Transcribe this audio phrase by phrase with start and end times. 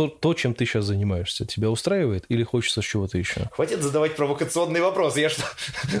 [0.00, 3.50] то, то, чем ты сейчас занимаешься, тебя устраивает или хочется чего-то еще?
[3.52, 5.20] Хватит задавать провокационные вопросы.
[5.20, 5.44] Я что,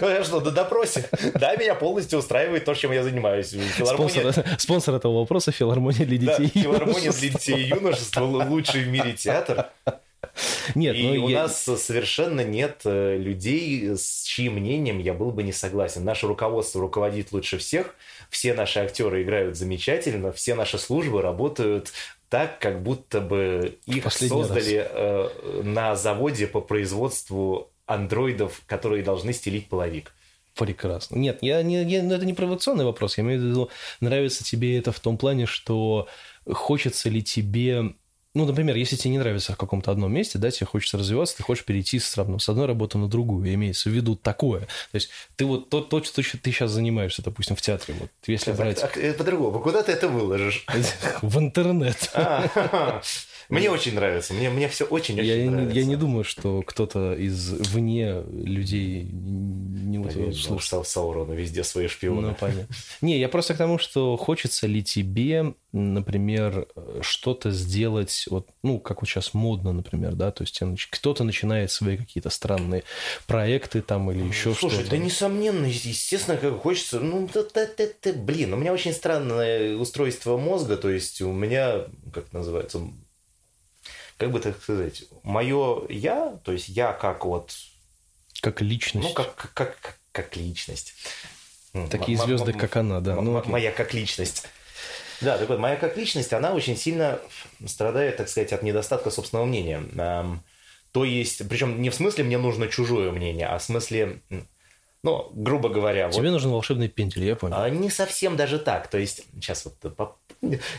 [0.00, 1.10] я что на допросе?
[1.34, 3.50] Да, меня полностью устраивает то, чем я занимаюсь.
[3.50, 4.32] Филармония...
[4.32, 8.88] Спонсор, спонсор этого вопроса– филармония для детей да, Филармония для детей и юношества– лучший в
[8.88, 9.66] мире театр.
[10.74, 11.42] Нет, и ну, у я...
[11.42, 16.04] нас совершенно нет э, людей, с чьим мнением я был бы не согласен.
[16.04, 17.94] Наше руководство руководит лучше всех,
[18.30, 21.92] все наши актеры играют замечательно, все наши службы работают
[22.30, 29.32] так, как будто бы их Последний создали э, на заводе по производству андроидов, которые должны
[29.32, 30.14] стелить половик.
[30.54, 31.16] Прекрасно.
[31.16, 33.18] Нет, я не, я, ну, это не провокационный вопрос.
[33.18, 33.70] Я имею в виду,
[34.00, 36.06] нравится тебе это в том плане, что
[36.46, 37.94] хочется ли тебе
[38.32, 41.42] ну, например, если тебе не нравится в каком-то одном месте, да, тебе хочется развиваться, ты
[41.42, 44.60] хочешь перейти с, равно, с одной работы на другую, имеется в виду такое.
[44.60, 48.52] То есть ты вот то, то что ты сейчас занимаешься, допустим, в театре, вот, если
[48.52, 48.84] брать...
[49.18, 50.64] По-другому, куда ты это выложишь?
[51.22, 52.12] В интернет.
[53.48, 55.76] Мне очень нравится, мне, мне все очень-очень я, нравится.
[55.76, 59.10] Я не думаю, что кто-то из вне людей
[59.90, 60.72] не вот слушает.
[60.72, 62.28] Ну, Саурона везде свои шпионы.
[62.28, 62.74] Ну, понятно.
[63.00, 66.66] Не, я просто к тому, что хочется ли тебе, например,
[67.00, 71.96] что-то сделать, вот, ну, как вот сейчас модно, например, да, то есть кто-то начинает свои
[71.96, 72.84] какие-то странные
[73.26, 74.76] проекты там или еще что-то.
[74.76, 77.28] Слушай, да несомненно, естественно, как хочется, ну,
[78.16, 82.80] блин, у меня очень странное устройство мозга, то есть у меня, как называется,
[84.16, 87.52] как бы так сказать, мое я, то есть я как вот...
[88.40, 89.08] Как личность.
[89.08, 90.94] Ну, как, как, как, как личность.
[91.90, 93.14] Такие м- звезды, м- как она, да.
[93.16, 94.46] Ну, моя как личность.
[95.20, 97.20] Да, так вот, моя как личность, она очень сильно
[97.66, 100.40] страдает, так сказать, от недостатка собственного мнения.
[100.92, 104.22] То есть, причем не в смысле мне нужно чужое мнение, а в смысле
[105.02, 106.10] ну, грубо говоря...
[106.10, 107.56] Тебе вот, нужен волшебный пендель, я понял.
[107.56, 108.88] А, не совсем даже так.
[108.88, 110.18] То есть, сейчас вот...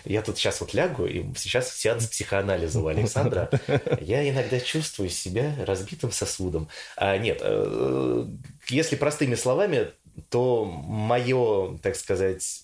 [0.06, 3.50] Я тут сейчас вот лягу, и сейчас сеанс психоанализа у Александра.
[4.02, 6.68] Я иногда чувствую себя разбитым сосудом.
[6.98, 8.26] А, нет, э,
[8.70, 9.92] если простыми словами,
[10.30, 12.64] то мое, так сказать,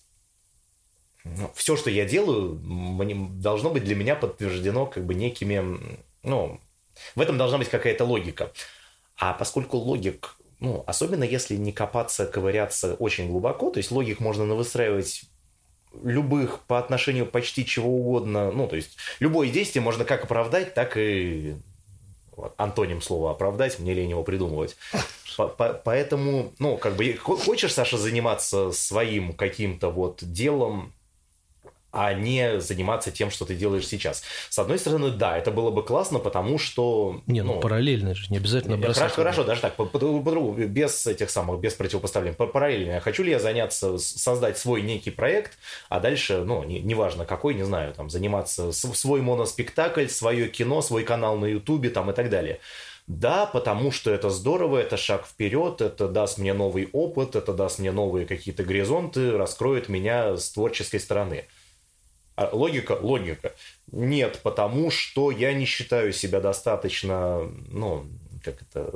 [1.23, 2.59] ну, все, что я делаю,
[3.39, 5.97] должно быть для меня подтверждено как бы некими...
[6.23, 6.59] Ну,
[7.15, 8.51] в этом должна быть какая-то логика.
[9.17, 14.45] А поскольку логик ну, особенно если не копаться, ковыряться очень глубоко, то есть логик можно
[14.45, 15.23] навыстраивать
[16.03, 20.97] любых по отношению почти чего угодно, ну, то есть любое действие можно как оправдать, так
[20.97, 21.55] и
[22.35, 24.77] вот, антоним слова оправдать, мне лень его придумывать.
[25.83, 30.93] Поэтому, ну, как бы, хочешь, Саша, заниматься своим каким-то вот делом,
[31.91, 34.23] а не заниматься тем, что ты делаешь сейчас.
[34.49, 37.21] С одной стороны, да, это было бы классно, потому что...
[37.27, 38.97] Не, ну, ну параллельно же, не обязательно бросать.
[38.97, 42.35] Хорошо, хорошо, даже так, по-другому, по, по, без этих самых, без противопоставлений.
[42.35, 45.57] Параллельно, хочу ли я заняться, создать свой некий проект,
[45.89, 51.03] а дальше, ну, неважно не какой, не знаю, там, заниматься свой моноспектакль, свое кино, свой
[51.03, 52.59] канал на Ютубе, там, и так далее.
[53.07, 57.79] Да, потому что это здорово, это шаг вперед, это даст мне новый опыт, это даст
[57.79, 61.45] мне новые какие-то горизонты, раскроет меня с творческой стороны.
[62.37, 63.55] А логика, логика.
[63.91, 68.05] Нет, потому что я не считаю себя достаточно, ну,
[68.43, 68.93] как это,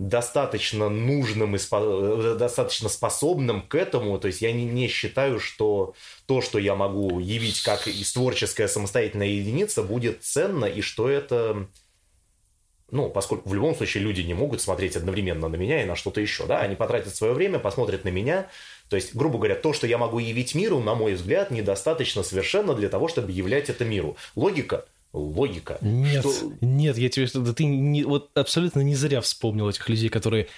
[0.00, 4.18] достаточно нужным и спо- достаточно способным к этому.
[4.18, 5.94] То есть я не, не считаю, что
[6.26, 11.68] то, что я могу явить как творческая самостоятельная единица, будет ценно, и что это
[12.90, 16.20] ну, поскольку в любом случае люди не могут смотреть одновременно на меня и на что-то
[16.20, 18.48] еще, да, они потратят свое время, посмотрят на меня,
[18.88, 22.74] то есть, грубо говоря, то, что я могу явить миру, на мой взгляд, недостаточно совершенно
[22.74, 24.16] для того, чтобы являть это миру.
[24.36, 24.84] Логика
[25.14, 25.78] логика.
[25.80, 26.52] Нет, что...
[26.60, 30.48] нет, я тебе да ты не, вот абсолютно не зря вспомнил этих людей, которые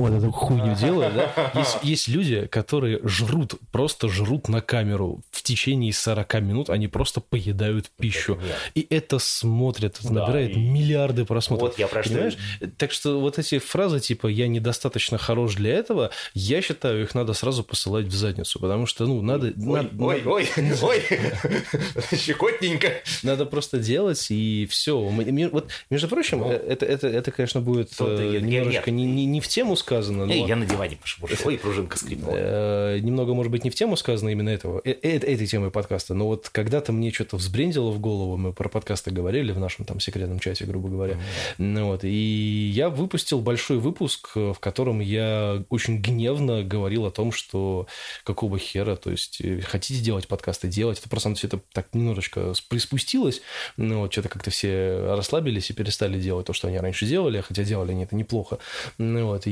[0.00, 1.52] вот эту хуйню делают, да?
[1.54, 7.20] Есть, есть люди, которые жрут, просто жрут на камеру в течение 40 минут, они просто
[7.20, 8.34] поедают пищу.
[8.34, 10.60] Это и это смотрят, это да, набирает и...
[10.60, 11.70] миллиарды просмотров.
[11.70, 12.36] Вот я про Понимаешь?
[12.76, 17.32] Так что вот эти фразы типа «я недостаточно хорош для этого», я считаю, их надо
[17.32, 19.48] сразу посылать в задницу, потому что, ну, надо...
[19.48, 20.48] Ой, надо, ой, ой,
[20.82, 21.02] ой,
[22.16, 22.92] щекотненько.
[23.22, 24.98] Надо просто делать, и все.
[24.98, 29.48] Вот, между прочим, ну, это, это, это, конечно, будет э, немножко не, не, не в
[29.48, 30.26] тему сказано.
[30.26, 30.32] Но...
[30.32, 31.28] Эй, я на диване пошел.
[31.44, 32.36] Ой, пружинка скрипнула.
[32.36, 36.26] Э, немного, может быть, не в тему сказано именно этого, э, этой темы подкаста, но
[36.26, 40.38] вот когда-то мне что-то взбрендило в голову, мы про подкасты говорили в нашем там секретном
[40.38, 41.18] чате, грубо говоря.
[41.58, 47.32] Ну, вот, и я выпустил большой выпуск, в котором я очень гневно говорил о том,
[47.32, 47.86] что
[48.24, 50.98] какого хера, то есть хотите делать подкасты, делать.
[50.98, 53.40] Это просто все это так немножечко приспустить спустилось,
[53.76, 57.64] ну, вот что-то как-то все расслабились и перестали делать то, что они раньше делали, хотя
[57.64, 58.58] делали они это неплохо.
[58.98, 59.50] Ну, вот, и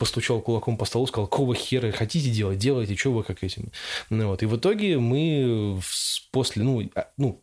[0.00, 3.70] постучал кулаком по столу, сказал, какого хера хотите делать, делайте, что вы как этим.
[4.08, 4.42] Ну, вот.
[4.42, 5.78] И в итоге мы
[6.32, 7.42] после, ну, а, ну,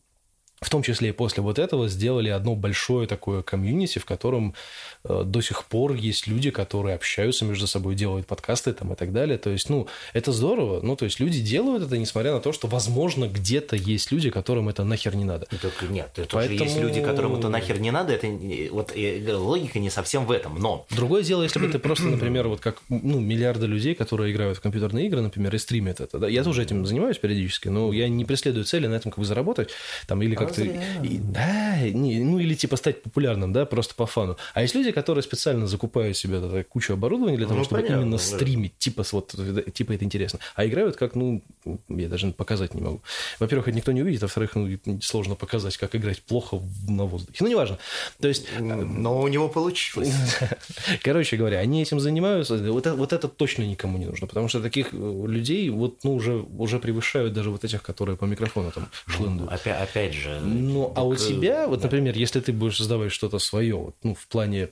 [0.60, 4.56] в том числе и после вот этого сделали одно большое такое комьюнити, в котором
[5.04, 9.14] э, до сих пор есть люди, которые общаются между собой, делают подкасты там и так
[9.14, 9.38] далее.
[9.38, 10.82] То есть, ну, это здорово.
[10.82, 14.68] Ну, то есть, люди делают это, несмотря на то, что, возможно, где-то есть люди, которым
[14.68, 15.48] это нахер не надо.
[15.52, 16.64] Ну, только нет, это Поэтому...
[16.64, 18.14] есть люди, которым это нахер не надо.
[18.14, 18.28] Это
[18.72, 20.88] вот логика не совсем в этом, но...
[20.90, 24.62] Другое дело, если бы ты просто, например, вот как ну, миллиарды людей, которые играют в
[24.62, 26.18] компьютерные игры, например, и стримят это.
[26.18, 26.28] Да?
[26.28, 29.70] Я тоже этим занимаюсь периодически, но я не преследую цели на этом как бы заработать,
[30.08, 30.64] там, или как как-то...
[30.64, 34.38] И, да, не, ну или типа стать популярным, да, просто по фану.
[34.54, 38.02] А есть люди, которые специально закупают себе да, кучу оборудования для того, ну, чтобы понятно,
[38.02, 38.24] именно да.
[38.24, 39.36] стримить, типа, вот,
[39.74, 40.40] типа это интересно.
[40.56, 41.42] А играют как, ну,
[41.90, 43.02] я даже показать не могу.
[43.40, 47.38] Во-первых, это никто не увидит, а во-вторых, ну, сложно показать, как играть плохо на воздухе.
[47.42, 47.78] Ну, неважно.
[48.20, 48.48] То есть...
[48.60, 50.14] Но у него получилось.
[51.04, 52.58] Короче говоря, они этим занимаются.
[52.58, 56.16] Вот это, вот это точно никому не нужно, потому что таких э, людей вот, ну,
[56.16, 59.52] уже, уже превышают даже вот этих, которые по микрофону там ну, шлындуют.
[59.52, 63.76] Опять, опять же, ну, а у тебя, вот, например, если ты будешь создавать что-то свое,
[63.76, 64.70] вот, ну, в плане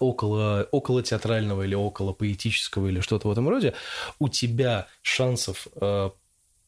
[0.00, 3.74] около, около театрального или около поэтического или что-то в этом роде,
[4.18, 6.10] у тебя шансов э,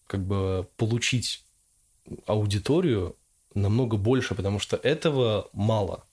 [0.07, 1.45] как бы получить
[2.27, 3.17] аудиторию
[3.55, 6.05] намного больше, потому что этого мало.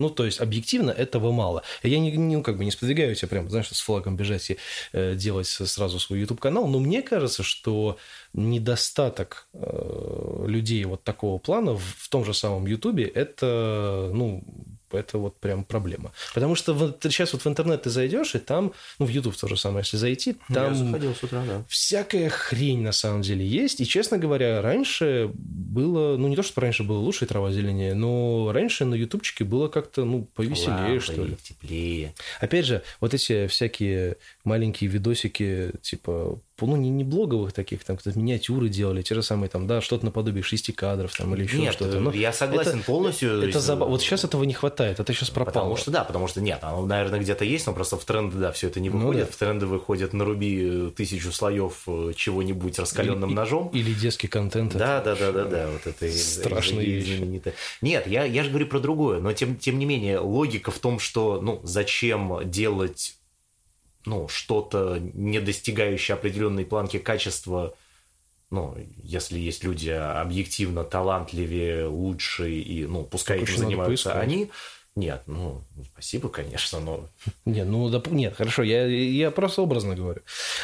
[0.00, 1.62] Ну, то есть, объективно этого мало.
[1.82, 4.56] Я не, не, как бы не сподвигаю тебя прям, знаешь, с флагом бежать и
[4.92, 7.98] э, делать сразу свой YouTube-канал, но мне кажется, что
[8.32, 14.42] недостаток э, людей вот такого плана в, в том же самом YouTube это, ну,
[14.92, 16.12] это вот прям проблема.
[16.34, 19.48] Потому что вот сейчас вот в интернет ты зайдешь, и там, ну, в YouTube то
[19.48, 21.64] же самое, если зайти, там Я заходил с утра, да.
[21.68, 23.80] всякая хрень на самом деле есть.
[23.80, 27.94] И, честно говоря, раньше было, ну, не то, что раньше было лучше и трава зеленее,
[27.94, 31.36] но раньше на ютубчике было как-то, ну, повеселее, Лампы, что ли.
[31.42, 32.14] теплее.
[32.40, 38.18] Опять же, вот эти всякие маленькие видосики, типа ну, не, не блоговых таких, там, кто-то
[38.18, 41.72] миниатюры делали, те же самые, там, да, что-то наподобие шести кадров, там, или еще нет,
[41.72, 42.00] что-то.
[42.00, 43.42] Но я согласен это, полностью.
[43.42, 43.88] Это, забав...
[43.88, 45.52] Вот сейчас этого не хватает, это сейчас пропало.
[45.52, 48.52] Потому что, да, потому что нет, оно, наверное, где-то есть, но просто в тренды, да,
[48.52, 49.20] все это не выходит.
[49.20, 49.32] Ну, да.
[49.32, 53.68] В тренды выходит наруби тысячу слоев э, чего-нибудь раскаленным или, ножом.
[53.68, 54.76] Или детский контент.
[54.76, 57.20] Да, да, да, да, да, вот это страшная вещь.
[57.80, 60.98] Нет, я, я же говорю про другое, но тем, тем не менее, логика в том,
[60.98, 63.16] что, ну, зачем делать
[64.04, 67.74] ну, что-то, не достигающее определенной планки качества,
[68.50, 74.50] ну, если есть люди объективно талантливее, лучше, и, ну, пускай этим занимаются они,
[74.96, 75.62] нет, ну,
[75.94, 77.06] спасибо, конечно, но...
[77.44, 80.20] Нет, ну, да, нет, хорошо, я, я просто образно говорю.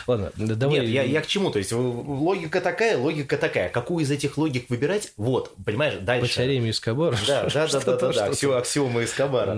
[0.09, 0.81] Ладно, давай...
[0.81, 1.50] Нет, я, я к чему?
[1.50, 3.69] То есть, логика такая, логика такая.
[3.69, 5.12] Какую из этих логик выбирать?
[5.17, 6.29] Вот, понимаешь, дальше...
[6.29, 7.17] По теореме Эскобара?
[7.27, 9.55] Да, да, да, да, да, да, аксиома Эскобара.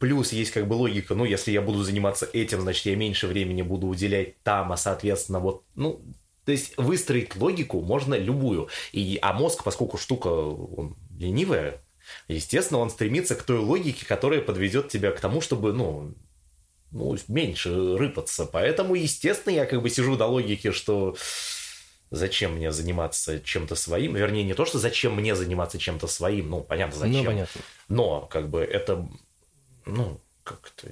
[0.00, 3.60] Плюс есть как бы логика, ну, если я буду заниматься этим, значит, я меньше времени
[3.60, 6.02] буду уделять там, а, соответственно, вот, ну,
[6.46, 8.70] то есть выстроить логику можно любую.
[8.92, 11.84] И, а мозг, поскольку штука он ленивая,
[12.28, 16.14] естественно, он стремится к той логике, которая подведет тебя к тому, чтобы, ну,
[16.92, 18.46] ну, меньше рыпаться.
[18.46, 21.14] Поэтому, естественно, я как бы сижу до логики, что
[22.10, 24.16] зачем мне заниматься чем-то своим.
[24.16, 27.18] Вернее, не то, что зачем мне заниматься чем-то своим, ну, понятно, зачем.
[27.18, 27.60] Ну, понятно.
[27.88, 29.06] Но, как бы, это
[29.90, 30.88] ну, как-то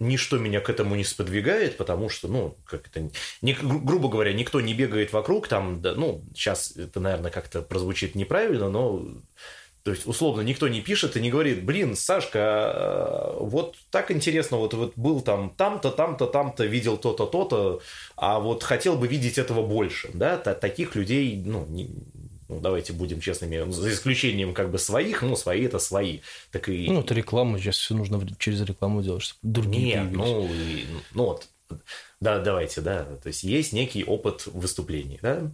[0.00, 3.10] ничто меня к этому не сподвигает, потому что, ну, как это,
[3.42, 8.14] не, грубо говоря, никто не бегает вокруг, там, да, ну, сейчас это, наверное, как-то прозвучит
[8.14, 9.02] неправильно, но,
[9.84, 14.56] то есть, условно, никто не пишет и не говорит, блин, Сашка, а, вот так интересно,
[14.56, 17.80] вот, вот был там там-то, там-то, там-то, видел то-то, то-то,
[18.16, 21.90] а вот хотел бы видеть этого больше, да, таких людей, ну, не,
[22.48, 26.20] ну, давайте будем честными, за исключением как бы своих, ну, свои это свои.
[26.50, 26.88] Так и...
[26.88, 31.24] Ну, это реклама, сейчас все нужно через рекламу делать, чтобы другие Нет, ну, и, ну,
[31.24, 31.48] вот,
[32.20, 35.50] да, давайте, да, то есть есть некий опыт выступлений, да,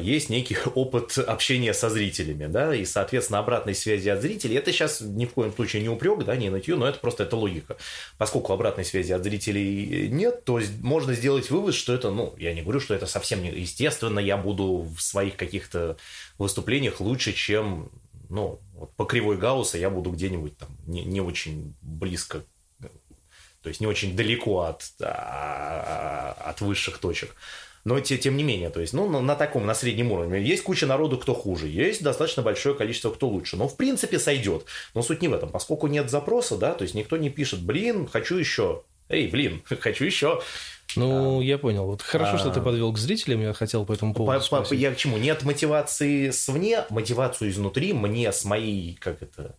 [0.00, 5.00] есть некий опыт общения со зрителями, да, и, соответственно, обратной связи от зрителей, это сейчас
[5.00, 7.76] ни в коем случае не упрек, да, не нытье, но это просто это логика.
[8.16, 12.62] Поскольку обратной связи от зрителей нет, то можно сделать вывод, что это, ну, я не
[12.62, 15.96] говорю, что это совсем не естественно, я буду в своих каких-то
[16.38, 17.90] выступлениях лучше, чем,
[18.28, 22.42] ну, вот по кривой Гаусса я буду где-нибудь там не, не очень близко,
[22.80, 27.34] то есть не очень далеко от, а, от высших точек.
[27.84, 30.42] Но те, тем не менее, то есть, ну, на, на таком, на среднем уровне.
[30.42, 33.56] Есть куча народу, кто хуже, есть достаточно большое количество, кто лучше.
[33.56, 34.64] Но, в принципе, сойдет.
[34.94, 35.50] Но суть не в этом.
[35.50, 38.82] Поскольку нет запроса, да, то есть, никто не пишет, блин, хочу еще.
[39.08, 40.40] Эй, блин, хочу еще.
[40.96, 41.86] Ну, а, я понял.
[41.86, 44.74] Вот хорошо, а, что ты подвел к зрителям, я хотел по этому поводу по, по,
[44.74, 45.18] Я к чему?
[45.18, 49.56] Нет мотивации свне, мотивацию изнутри мне с моей, как это,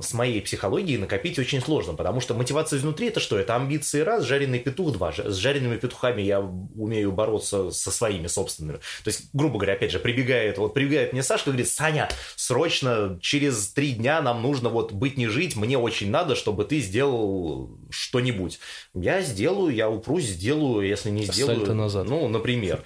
[0.00, 3.38] с моей психологией накопить очень сложно, потому что мотивация изнутри это что?
[3.38, 5.12] Это амбиции раз, жареный петух два.
[5.12, 8.78] С жареными петухами я умею бороться со своими собственными.
[9.02, 13.18] То есть, грубо говоря, опять же, прибегает, вот прибегает мне Сашка и говорит, Саня, срочно
[13.20, 17.78] через три дня нам нужно вот быть не жить, мне очень надо, чтобы ты сделал
[17.90, 18.58] что-нибудь.
[18.94, 21.58] Я сделаю, я упрусь, сделаю, если не сделаю...
[21.58, 22.08] Сальто назад.
[22.08, 22.82] Ну, например.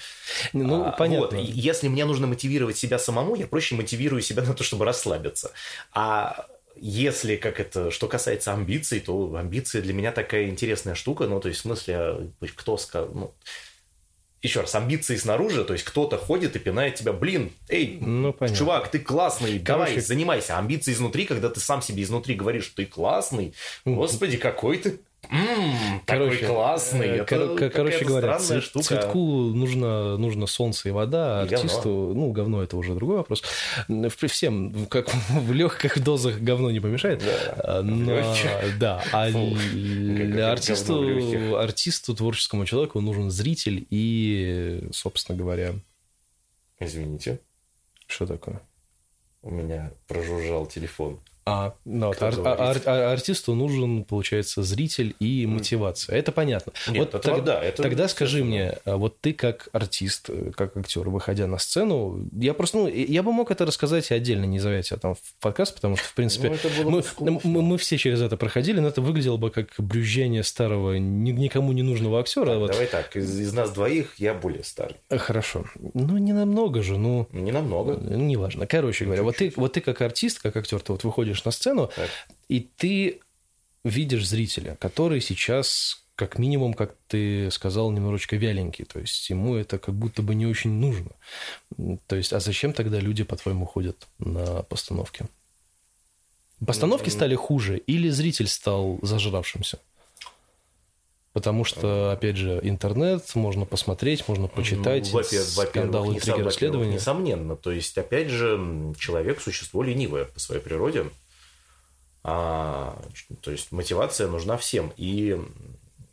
[0.52, 1.38] Ну, а, понятно.
[1.38, 1.48] Вот.
[1.48, 5.52] Если мне нужно мотивировать себя самому, я проще мотивирую себя на то, чтобы расслабиться.
[5.92, 6.46] А
[6.80, 11.48] если, как это, что касается амбиций, то амбиции для меня такая интересная штука, ну, то
[11.48, 13.34] есть, в смысле, кто сказал, ну,
[14.40, 18.88] еще раз, амбиции снаружи, то есть кто-то ходит и пинает тебя, блин, эй, ну, чувак,
[18.88, 19.64] ты классный, Короче...
[19.64, 20.58] давай, занимайся.
[20.58, 23.54] Амбиции изнутри, когда ты сам себе изнутри говоришь, что ты классный,
[23.84, 27.06] господи, какой ты Ммм, короче, такой классный.
[27.08, 28.84] Э, это короче говоря, цвет, штука.
[28.84, 32.14] цветку нужно, нужно солнце и вода, а артисту, говно.
[32.14, 33.42] ну, говно это уже другой вопрос.
[34.28, 37.22] Всем, как в легких дозах говно не помешает.
[37.22, 38.22] Да, а, но,
[38.78, 39.02] да.
[39.12, 39.54] а Фу,
[40.42, 45.74] артисту, артисту, творческому человеку нужен зритель и, собственно говоря...
[46.80, 47.40] Извините.
[48.06, 48.62] Что такое?
[49.42, 51.20] У меня прожужжал телефон.
[51.48, 56.16] А, ну, ар- ар- ар- артисту нужен, получается, зритель и мотивация.
[56.16, 56.74] Это понятно.
[56.88, 60.52] Нет, вот это тогда, да, это тогда скажи мне, а вот ты как артист, э,
[60.54, 64.58] как актер, выходя на сцену, я просто, ну, я бы мог это рассказать отдельно, не
[64.58, 68.20] зовя тебя там в подкаст, потому что, в принципе, ну, мы, мы, мы все через
[68.20, 72.46] это проходили, но это выглядело бы как брюзжание старого, никому не нужного актера.
[72.46, 72.70] Так, вот.
[72.72, 74.96] Давай так, из, из нас двоих я более старый.
[75.08, 75.64] Хорошо.
[75.94, 77.26] Ну, не намного же, ну...
[77.32, 77.94] Не намного.
[77.94, 78.66] Неважно.
[78.66, 81.50] Короче говоря, вот ты, вот ты как артист, как актер, ты вот выходишь выходишь на
[81.50, 82.10] сцену, так.
[82.48, 83.20] и ты
[83.84, 88.84] видишь зрителя, который сейчас как минимум, как ты сказал, немножечко вяленький.
[88.84, 91.10] То есть ему это как будто бы не очень нужно.
[92.08, 95.26] То есть, а зачем тогда люди, по-твоему, ходят на постановки?
[96.66, 99.78] Постановки стали хуже или зритель стал зажравшимся?
[101.32, 106.94] Потому что, опять же, интернет, можно посмотреть, можно почитать, ну, скандалы, интриги, расследования.
[106.94, 107.54] Несомненно.
[107.54, 111.04] То есть, опять же, человек– существо ленивое по своей природе.
[112.30, 112.94] А,
[113.40, 114.92] то есть мотивация нужна всем.
[114.98, 115.40] И,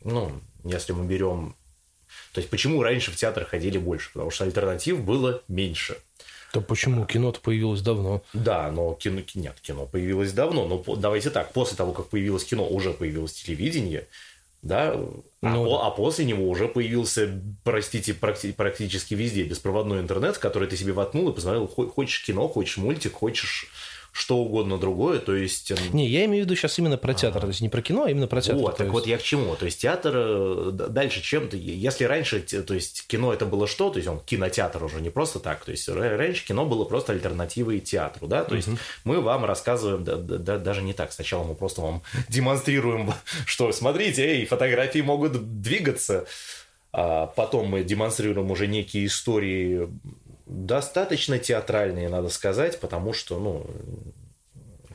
[0.02, 0.32] ну,
[0.64, 1.54] если мы берем...
[2.32, 4.10] То есть почему раньше в театр ходили больше?
[4.14, 5.98] Потому что альтернатив было меньше.
[6.52, 7.04] То почему?
[7.04, 8.22] Кино-то появилось давно.
[8.32, 9.20] Да, но кино...
[9.34, 10.66] Нет, кино появилось давно.
[10.66, 14.06] Но давайте так, после того, как появилось кино, уже появилось телевидение,
[14.62, 20.38] да, а ну, а, а после него уже появился, простите, практи- практически везде беспроводной интернет,
[20.38, 23.70] который ты себе воткнул и посмотрел, хочешь кино, хочешь мультик, хочешь
[24.16, 25.70] что угодно другое, то есть...
[25.70, 28.04] Эм, не, я имею в виду сейчас именно про театр, то есть не про кино,
[28.04, 28.62] а именно про театр.
[28.62, 32.72] Вот, так вот я к чему, то есть театр э, дальше чем-то, если раньше, то
[32.72, 35.86] есть кино это было что, то есть он кинотеатр уже не просто так, то есть
[35.90, 38.68] раньше кино было просто альтернативой театру, да, то есть
[39.04, 43.12] мы вам рассказываем, да, да, даже не так, сначала мы просто вам демонстрируем,
[43.44, 46.26] что смотрите, эй, фотографии могут двигаться,
[46.90, 49.90] а потом мы демонстрируем уже некие истории
[50.46, 53.66] достаточно театральные, надо сказать, потому что, ну,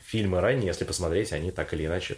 [0.04, 2.16] фильмы ранние, если посмотреть, они так или иначе,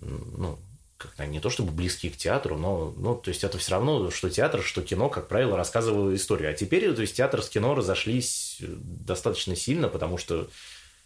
[0.00, 0.58] ну,
[0.96, 4.30] как-то не то чтобы близки к театру, но, ну, то есть это все равно, что
[4.30, 6.50] театр, что кино, как правило, рассказывают историю.
[6.50, 10.48] А теперь, то есть театр с кино разошлись достаточно сильно, потому что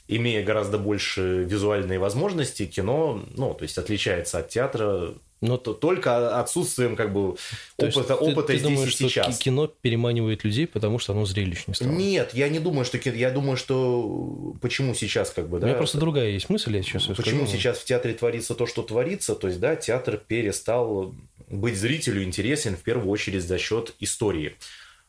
[0.08, 6.40] имея гораздо больше визуальные возможности, кино, ну, то есть отличается от театра но то только
[6.40, 7.36] отсутствием как бы
[7.76, 9.34] то опыта, ты, опыта ты здесь думаешь, и сейчас.
[9.34, 11.90] Что кино переманивает людей, потому что оно зрелищнее стало?
[11.90, 13.16] Нет, я не думаю, что кино.
[13.16, 15.66] Я думаю, что почему сейчас как бы, да.
[15.66, 17.58] У меня просто другая есть мысль, я сейчас Почему скажу.
[17.58, 21.12] сейчас в театре творится то, что творится, то есть, да, театр перестал
[21.48, 24.54] быть зрителю интересен в первую очередь за счет истории.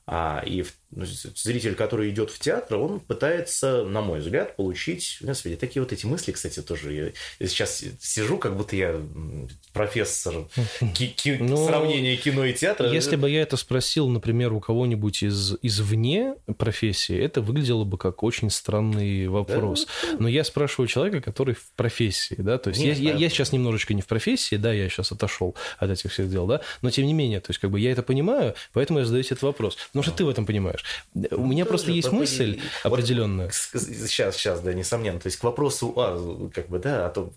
[0.05, 5.17] А, и ну, зритель, который идет в театр, он пытается, на мой взгляд, получить...
[5.21, 7.13] Господи, такие вот эти мысли, кстати, тоже.
[7.39, 9.01] Я, сейчас сижу, как будто я
[9.71, 10.47] профессор
[10.93, 12.89] ки- ки- ну, сравнения кино и театра.
[12.89, 18.23] Если бы я это спросил, например, у кого-нибудь из, извне профессии, это выглядело бы как
[18.23, 19.87] очень странный вопрос.
[20.03, 20.17] Да?
[20.19, 23.51] Но я спрашиваю человека, который в профессии, да, то есть Нет, я, я, я сейчас
[23.51, 27.07] немножечко не в профессии, да, я сейчас отошел от этих всех дел, да, но тем
[27.07, 29.77] не менее, то есть как бы я это понимаю, поэтому я задаю этот вопрос.
[29.93, 30.83] Потому что ты в этом понимаешь.
[31.13, 33.51] У меня просто есть мысль определенная.
[33.51, 35.19] Сейчас, сейчас, да, несомненно.
[35.19, 37.31] То есть к вопросу, а, как бы, да, о том,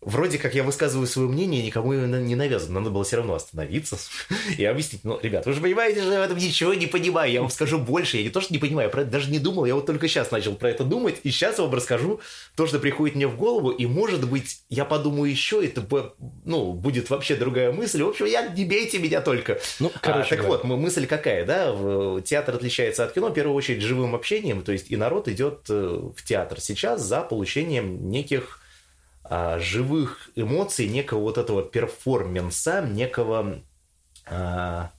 [0.00, 2.80] вроде как я высказываю свое мнение, никому не навязано.
[2.80, 3.98] Надо было все равно остановиться
[4.58, 5.04] и объяснить.
[5.04, 7.30] Ну, ребят, вы же понимаете, что я в этом ничего не понимаю.
[7.30, 8.16] Я вам скажу больше.
[8.16, 9.66] Я не то, что не понимаю, я про это даже не думал.
[9.66, 11.16] Я вот только сейчас начал про это думать.
[11.22, 12.20] И сейчас вам расскажу
[12.56, 13.70] то, что приходит мне в голову.
[13.70, 15.84] И, может быть, я подумаю еще, это
[16.44, 18.02] ну, будет вообще другая мысль.
[18.02, 19.60] В общем, я, не бейте меня только.
[19.80, 21.74] Ну, короче, а, так вот, мысль какая, да?
[22.22, 24.62] Театр отличается от кино, в первую очередь, живым общением.
[24.62, 28.59] То есть, и народ идет э, в театр сейчас за получением неких
[29.30, 33.62] а, живых эмоций, некого вот этого перформанса, некого,
[34.26, 34.90] а,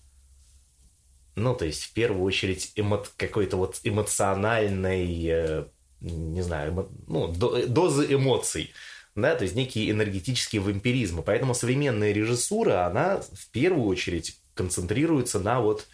[1.35, 5.65] ну, то есть, в первую очередь, эмо- какой-то вот эмоциональной, э,
[6.00, 8.71] не знаю, эмо- ну, до- дозы эмоций,
[9.15, 11.23] да, то есть некий энергетический вампиризм.
[11.23, 15.88] Поэтому современная режиссура, она в первую очередь концентрируется на вот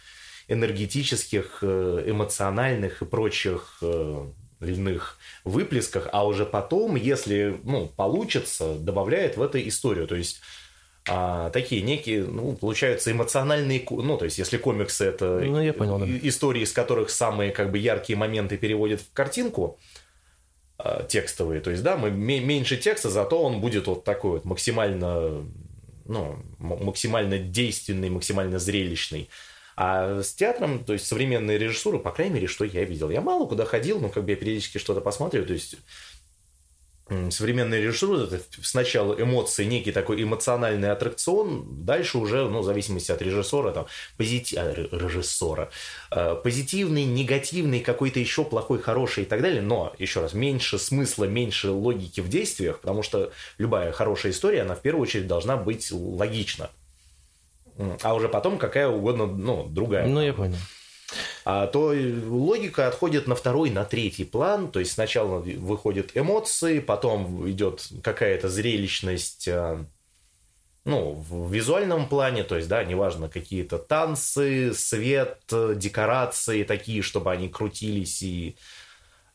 [0.46, 3.78] энергетических, э, эмоциональных и прочих
[4.60, 10.06] льняных выплесках, а уже потом, если ну, получится, добавляет в это историю.
[10.06, 10.40] То есть
[11.08, 15.98] а, такие некие, ну, получаются эмоциональные, ну, то есть, если комиксы это ну, я понял,
[15.98, 16.06] да.
[16.22, 19.78] истории, из которых самые как бы яркие моменты переводят в картинку,
[20.76, 25.46] а, текстовые, то есть, да, мы меньше текста, зато он будет вот такой вот максимально,
[26.04, 29.30] ну, максимально действенный, максимально зрелищный.
[29.80, 33.10] А с театром, то есть современная режиссура, по крайней мере, что я видел.
[33.10, 35.76] Я мало куда ходил, но как бы я периодически что-то посматриваю, то есть
[37.30, 43.22] современная режиссура это сначала эмоции, некий такой эмоциональный аттракцион, дальше уже, ну, в зависимости от
[43.22, 44.58] режиссера, там, позитив...
[44.58, 45.70] а, режиссера,
[46.10, 51.26] э, позитивный, негативный, какой-то еще плохой, хороший и так далее, но, еще раз, меньше смысла,
[51.26, 55.92] меньше логики в действиях, потому что любая хорошая история, она в первую очередь должна быть
[55.92, 56.68] логична
[58.02, 60.06] а уже потом какая угодно, ну, другая.
[60.06, 60.56] Ну, я понял.
[61.44, 61.94] А то
[62.26, 64.70] логика отходит на второй, на третий план.
[64.70, 69.84] То есть сначала выходят эмоции, потом идет какая-то зрелищность, а,
[70.84, 77.48] ну, в визуальном плане, то есть, да, неважно, какие-то танцы, свет, декорации такие, чтобы они
[77.48, 78.56] крутились и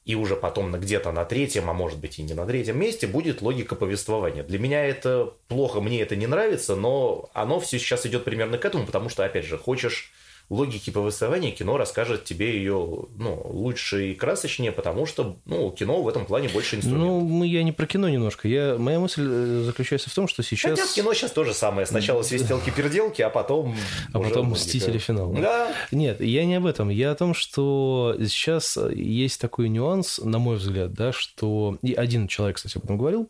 [0.05, 3.41] и уже потом где-то на третьем, а может быть и не на третьем месте будет
[3.41, 4.43] логика повествования.
[4.43, 8.65] Для меня это плохо, мне это не нравится, но оно все сейчас идет примерно к
[8.65, 10.11] этому, потому что, опять же, хочешь
[10.49, 16.07] логики повествования кино расскажет тебе ее ну, лучше и красочнее, потому что ну, кино в
[16.07, 17.03] этом плане больше инструмент.
[17.03, 18.47] Ну, я не про кино немножко.
[18.47, 20.71] Я, моя мысль э, заключается в том, что сейчас...
[20.71, 21.85] Хотя в кино сейчас то же самое.
[21.85, 23.75] Сначала свистелки-перделки, а потом...
[24.13, 24.97] А потом «Мстители.
[24.97, 25.33] Финал».
[25.33, 25.73] Да.
[25.91, 26.89] Нет, я не об этом.
[26.89, 31.77] Я о том, что сейчас есть такой нюанс, на мой взгляд, да, что...
[31.81, 33.29] И один человек, кстати, об этом говорил,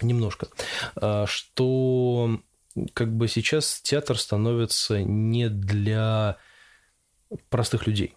[0.00, 0.48] немножко,
[0.96, 2.38] а, что
[2.94, 6.36] как бы сейчас театр становится не для
[7.48, 8.14] простых людей.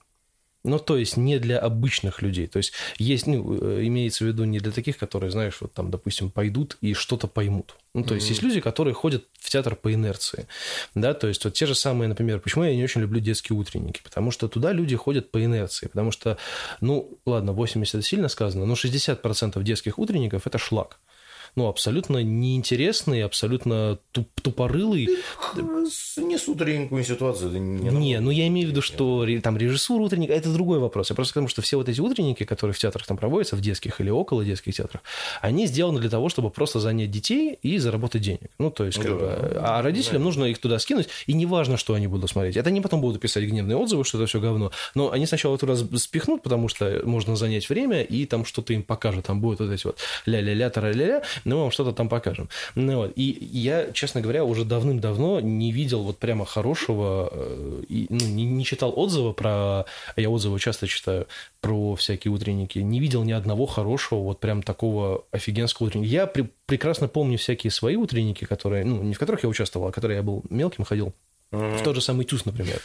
[0.66, 2.48] Ну, то есть не для обычных людей.
[2.48, 5.92] То есть есть, ну, э, имеется в виду не для таких, которые, знаешь, вот там,
[5.92, 7.76] допустим, пойдут и что-то поймут.
[7.94, 8.18] Ну, то mm-hmm.
[8.18, 10.48] есть есть люди, которые ходят в театр по инерции.
[10.96, 14.02] Да, то есть вот те же самые, например, почему я не очень люблю детские утренники?
[14.04, 15.86] Потому что туда люди ходят по инерции.
[15.86, 16.40] Потому что,
[16.82, 21.00] ну, ладно, 80 это сильно сказано, но 60% детских утренников– это шлак
[21.56, 25.10] ну, абсолютно неинтересный, абсолютно туп тупорылый.
[25.56, 27.52] Не утреннюю ситуацию.
[27.52, 31.10] Не, не ну я имею в виду, что там режиссура утренника– это другой вопрос.
[31.10, 34.00] Я просто потому, что все вот эти утренники, которые в театрах там проводятся, в детских
[34.02, 35.02] или около детских театрах,
[35.42, 38.50] они сделаны для того, чтобы просто занять детей и заработать денег.
[38.60, 40.26] Ну, то есть, как да, бы, а родителям да.
[40.26, 42.58] нужно их туда скинуть, и неважно, что они будут смотреть.
[42.58, 45.76] Это они потом будут писать гневные отзывы, что это все говно, но они сначала туда
[45.76, 49.86] спихнут, потому что можно занять время, и там что-то им покажут, там будут вот эти
[49.86, 52.50] вот ля-ля-ля, тара-ля-ля, мы вам что-то там покажем.
[52.76, 53.14] Ну, вот.
[53.16, 58.46] И я, честно говоря, уже давным-давно не видел вот прямо хорошего, э, и, ну, не,
[58.46, 59.86] не читал отзывы про...
[60.16, 61.28] Я отзывы часто читаю
[61.62, 62.80] про всякие утренники.
[62.80, 66.10] Не видел ни одного хорошего, вот прям такого офигенского утренника.
[66.10, 69.92] Я при, прекрасно помню всякие свои утренники, которые, ну, не в которых я участвовал, а
[69.92, 71.14] которые я был мелким, ходил
[71.52, 72.82] в тот же самый Тюз, например.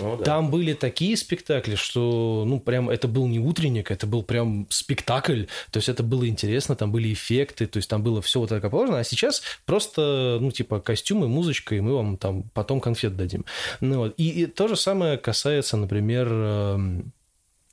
[0.00, 0.24] Ну, да.
[0.24, 5.44] Там были такие спектакли, что, ну, прям это был не утренник, это был прям спектакль.
[5.70, 8.68] То есть это было интересно, там были эффекты, то есть там было все вот так
[8.70, 9.00] положено.
[9.00, 13.44] А сейчас просто, ну, типа, костюмы, музычка, и мы вам там потом конфет дадим.
[13.80, 14.14] Ну, вот.
[14.16, 17.12] и, и то же самое касается, например, эм,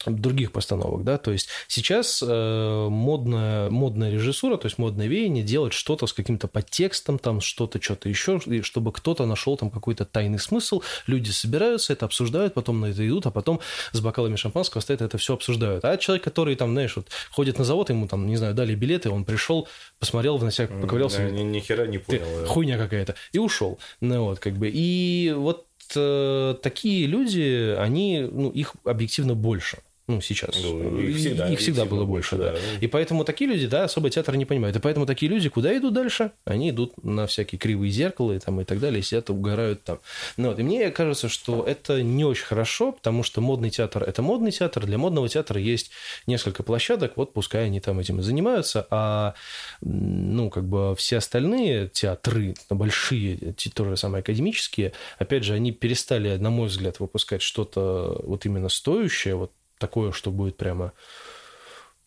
[0.05, 5.73] других постановок, да, то есть сейчас э, модная, модная режиссура, то есть модное веяние делать
[5.73, 10.81] что-то с каким-то подтекстом, там что-то, что-то еще, чтобы кто-то нашел там какой-то тайный смысл,
[11.07, 13.59] люди собираются, это обсуждают, потом на это идут, а потом
[13.91, 15.83] с бокалами шампанского стоят, это все обсуждают.
[15.85, 19.09] А человек, который там, знаешь, вот ходит на завод, ему там, не знаю, дали билеты,
[19.09, 19.67] он пришел,
[19.99, 21.17] посмотрел, себя поковырялся.
[21.17, 22.25] Да, ни, ни хера не понял.
[22.41, 22.47] Да.
[22.47, 23.15] Хуйня какая-то.
[23.31, 23.79] И ушел.
[24.01, 24.69] Ну вот, как бы.
[24.73, 29.79] И вот э, такие люди, они, ну, их объективно больше.
[30.07, 30.61] Ну, сейчас.
[30.61, 32.51] Ну, их всегда, их всегда было больше, да.
[32.51, 32.59] да.
[32.81, 34.75] И поэтому такие люди, да, особо театр не понимают.
[34.75, 36.31] И поэтому такие люди куда идут дальше?
[36.43, 39.99] Они идут на всякие кривые зеркала и, там, и так далее, и сидят, угорают там.
[40.35, 40.59] Ну, вот.
[40.59, 44.85] И мне кажется, что это не очень хорошо, потому что модный театр– это модный театр.
[44.85, 45.91] Для модного театра есть
[46.27, 49.35] несколько площадок, вот пускай они там этим и занимаются, а,
[49.81, 56.35] ну, как бы все остальные театры, большие, то же самое академические, опять же, они перестали,
[56.35, 59.51] на мой взгляд, выпускать что-то вот именно стоящее, вот
[59.83, 60.93] такое, что будет прямо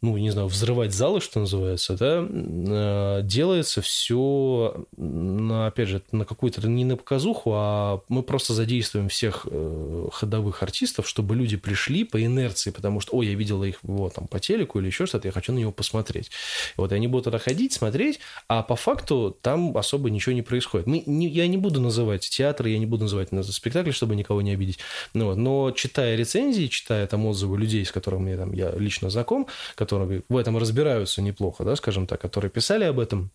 [0.02, 6.66] ну, не знаю, взрывать залы, что называется, да, э, делается все, опять же, на какую-то,
[6.68, 12.22] не на показуху, а мы просто задействуем всех э, ходовых артистов, чтобы люди пришли по
[12.22, 15.32] инерции, потому что, ой, я видела их вот там по телеку или еще что-то, я
[15.32, 16.30] хочу на него посмотреть.
[16.76, 20.86] Вот они будут туда ходить, смотреть, а по факту там особо ничего не происходит.
[20.86, 24.52] Мы, не, я не буду называть театры, я не буду называть спектакли, чтобы никого не
[24.52, 24.78] обидеть,
[25.14, 29.46] ну, вот, но читая рецензии, читая там отзывы людей, с которыми там, я лично знаком,
[29.86, 33.30] которые в этом разбираются неплохо, да, скажем так, которые писали об этом,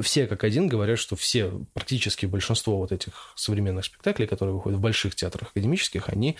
[0.00, 4.82] все как один говорят, что все, практически большинство вот этих современных спектаклей, которые выходят в
[4.82, 6.36] больших театрах академических, они,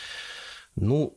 [0.76, 1.16] ну,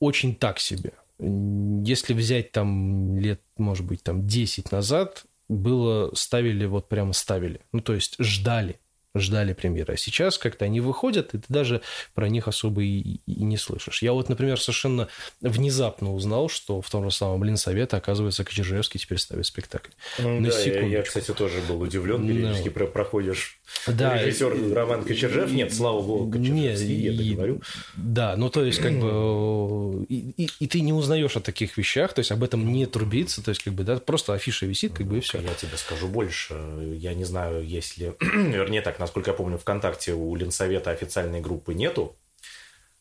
[0.00, 0.92] очень так себе.
[1.18, 7.60] Если взять там лет, может быть, там 10 назад, было, ставили, вот прямо ставили.
[7.72, 8.78] Ну, то есть ждали
[9.14, 9.94] ждали премьеры.
[9.94, 11.82] А сейчас как-то они выходят, и ты даже
[12.14, 14.02] про них особо и, и не слышишь.
[14.02, 15.08] Я вот, например, совершенно
[15.40, 19.90] внезапно узнал, что в том же самом Ленсовете, оказывается, Кочержевский теперь ставит спектакль.
[20.18, 22.26] Ну, На да, я, я, кстати, тоже был удивлен.
[22.26, 22.86] Периодически no.
[22.86, 25.52] проходишь да, режиссер и, Роман Кочержев.
[25.52, 27.62] Нет, слава богу, Кочержевский, нет, я и, говорю.
[27.96, 32.12] Да, ну то есть как бы и, и, и ты не узнаешь о таких вещах,
[32.12, 35.06] то есть об этом не трубится, то есть как бы да, просто афиша висит, как
[35.06, 35.40] бы и все.
[35.40, 36.54] Я тебе скажу больше.
[36.96, 42.16] Я не знаю, если, вернее так, насколько я помню, ВКонтакте у Ленсовета официальной группы нету.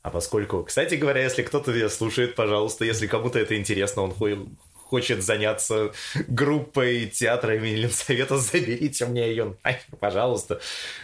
[0.01, 4.13] А поскольку, кстати говоря, если кто-то слушает, пожалуйста, если кому-то это интересно, он
[4.89, 5.91] хочет заняться
[6.27, 9.55] группой театра имени Ленсовета, заберите мне ее,
[9.99, 10.59] пожалуйста.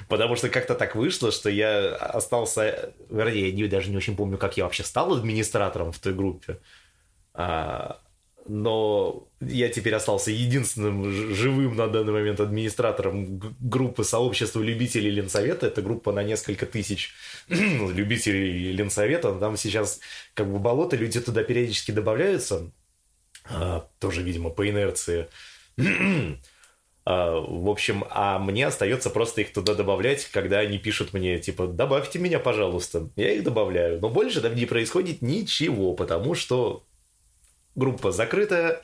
[0.10, 2.94] Потому что как-то так вышло, что я остался...
[3.10, 6.58] Вернее, я даже не очень помню, как я вообще стал администратором в той группе.
[7.34, 8.00] А,
[8.48, 15.68] но я теперь остался единственным живым на данный момент администратором группы сообщества любителей Ленсовета.
[15.68, 17.14] Это группа на несколько тысяч
[17.50, 19.34] любителей Ленсовета.
[19.34, 20.00] Там сейчас
[20.34, 22.72] как бы болото, люди туда периодически добавляются.
[23.50, 25.28] А, тоже, видимо, по инерции.
[27.08, 31.68] А, в общем, а мне остается просто их туда добавлять, когда они пишут мне, типа,
[31.68, 33.10] добавьте меня, пожалуйста.
[33.16, 34.02] Я их добавляю.
[34.02, 36.84] Но больше там не происходит ничего, потому что
[37.76, 38.82] группа закрытая,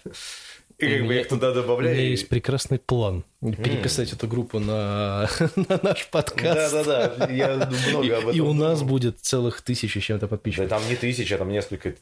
[0.77, 1.95] и как бы я их туда добавляю.
[1.95, 4.15] У меня есть прекрасный план переписать mm.
[4.15, 6.73] эту группу на, на наш подкаст.
[6.73, 10.69] Да-да-да, я много об этом И, у нас будет целых тысячи чем-то подписчиков.
[10.69, 11.95] Да там не тысяча, там несколько,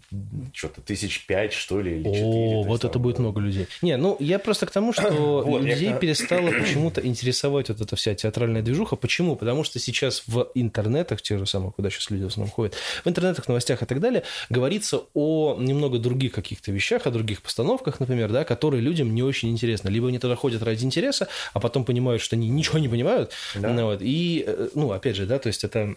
[0.53, 2.55] что-то тысяч пять, что ли, или четыре.
[2.55, 3.67] О, вот это будет много людей.
[3.81, 8.61] Не, ну я просто к тому, что людей перестало почему-то интересовать вот эта вся театральная
[8.61, 8.97] движуха.
[8.97, 9.37] Почему?
[9.37, 12.75] Потому что сейчас в интернетах, те же самые, куда сейчас люди в основном ходят,
[13.05, 18.01] в интернетах, новостях и так далее, говорится о немного других каких-то вещах, о других постановках,
[18.01, 19.87] например, да, которые людям не очень интересны.
[19.87, 23.31] Либо они туда ходят ради интереса, а потом понимают, что они ничего не понимают.
[23.55, 23.69] Да.
[23.69, 25.95] Ну, вот, и, э, ну, опять же, да, то есть это,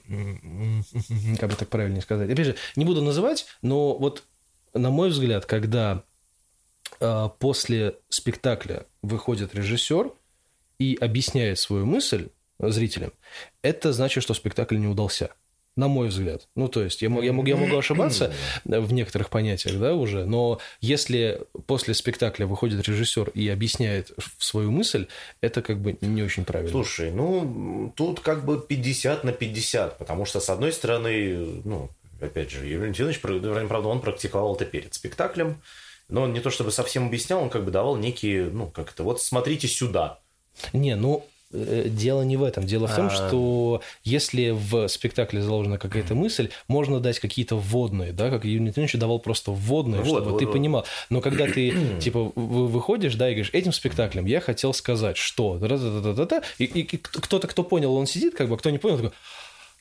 [1.39, 2.31] как бы так правильнее сказать.
[2.31, 4.25] Опять же, не буду называть, но вот,
[4.75, 6.03] на мой взгляд, когда
[7.01, 10.13] э, после спектакля выходит режиссер
[10.79, 13.13] и объясняет свою мысль зрителям,
[13.63, 15.31] это значит, что спектакль не удался
[15.77, 16.49] на мой взгляд.
[16.55, 18.33] Ну, то есть, я, я, могу, я могу ошибаться
[18.65, 25.07] в некоторых понятиях, да, уже, но если после спектакля выходит режиссер и объясняет свою мысль,
[25.41, 26.73] это как бы не очень правильно.
[26.73, 31.89] Слушай, ну, тут как бы 50 на 50, потому что, с одной стороны, ну,
[32.21, 35.57] опять же, Юрий Валентинович, правда, он практиковал это перед спектаклем,
[36.09, 39.03] но он не то чтобы совсем объяснял, он как бы давал некие, ну, как это,
[39.03, 40.19] вот смотрите сюда.
[40.75, 42.65] Не, ну, дело не в этом.
[42.67, 43.11] Дело в том, а...
[43.11, 48.95] что если в спектакле заложена какая-то мысль, можно дать какие-то вводные, да, как Юрий Леонидович
[48.95, 50.53] давал просто вводные, вот, чтобы вот, ты вот.
[50.53, 50.87] понимал.
[51.11, 55.59] Но когда ты, типа, выходишь, да, и говоришь, этим спектаклем я хотел сказать, что...
[56.59, 59.13] И, и кто-то, кто понял, он сидит, как бы, кто не понял, такой...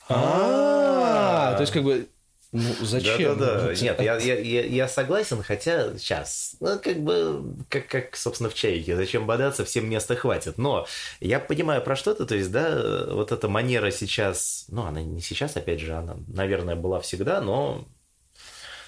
[0.09, 2.07] А, то есть, как бы,
[2.51, 3.37] ну, зачем?
[3.37, 3.73] Да-да-да.
[3.73, 8.53] Нет, я, я, я, я согласен, хотя сейчас, ну, как бы, как, как, собственно, в
[8.53, 10.57] чайке, зачем бодаться, всем места хватит.
[10.57, 10.85] Но
[11.21, 15.55] я понимаю про что-то, то есть, да, вот эта манера сейчас, ну, она не сейчас,
[15.55, 17.85] опять же, она, наверное, была всегда, но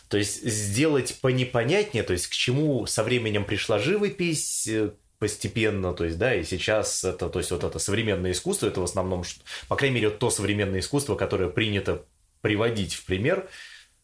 [0.09, 6.03] то есть сделать понепонятнее, то есть к чему со временем пришла живопись, э, постепенно, то
[6.03, 9.23] есть, да, и сейчас это, то есть, вот это современное искусство, это в основном,
[9.69, 12.03] по крайней мере, то современное искусство, которое принято
[12.43, 13.49] приводить в пример,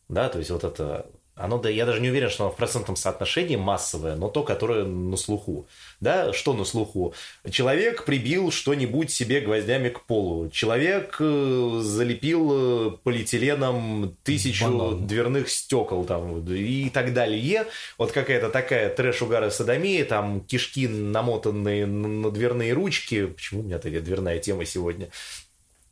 [0.08, 1.06] да, то есть вот это
[1.40, 4.84] оно, да, я даже не уверен, что оно в процентном соотношении массовое, но то, которое
[4.84, 5.68] на слуху.
[6.02, 7.14] Да, что на слуху?
[7.50, 10.50] Человек прибил что-нибудь себе гвоздями к полу.
[10.50, 15.08] Человек э, залепил э, полиэтиленом тысячу Банан.
[15.08, 17.68] дверных стекол там и так далее.
[17.98, 23.28] Вот какая-то такая трэш-угара садомия, там кишки намотанные на дверные ручки.
[23.28, 25.08] Почему у меня такая дверная тема сегодня?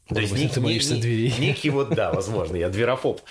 [0.08, 1.34] То есть ты боишься дверей.
[1.40, 3.22] Некий вот, да, возможно, я дверофоб.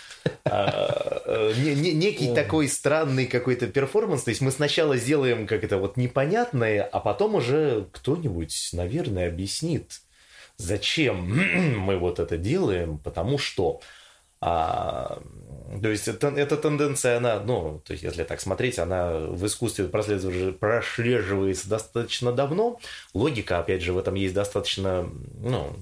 [0.45, 4.25] А, э, некий такой странный какой-то перформанс.
[4.25, 10.01] То есть мы сначала сделаем как это вот непонятное, а потом уже кто-нибудь, наверное, объяснит,
[10.57, 13.81] зачем мы вот это делаем, потому что...
[14.43, 15.23] А,
[15.81, 19.87] то есть это, эта тенденция, она, ну, то есть если так смотреть, она в искусстве
[19.87, 22.79] прослеживается достаточно давно.
[23.15, 25.09] Логика, опять же, в этом есть достаточно,
[25.41, 25.75] ну,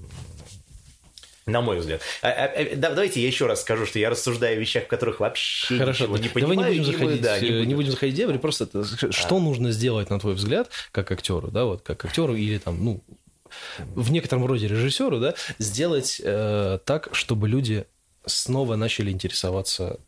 [1.46, 2.00] на мой взгляд.
[2.22, 5.20] А, а, а, давайте я еще раз скажу, что я рассуждаю о вещах, в которых
[5.20, 6.56] вообще Хорошо, ничего не понимаю.
[6.56, 7.68] Давай не будем заходить, мы, да, не, будем.
[7.68, 11.48] не будем заходить в дебри, просто это, что нужно сделать, на твой взгляд, как актеру,
[11.48, 13.02] да, вот как актеру или там, ну,
[13.94, 17.86] в некотором роде режиссеру, да, сделать э, так, чтобы люди
[18.26, 19.98] снова начали интересоваться